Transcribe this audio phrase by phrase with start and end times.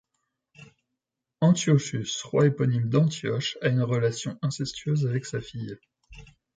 [1.41, 5.77] Antiochus, roi éponyme d'Antioche, a une relation incestueuse avec sa fille.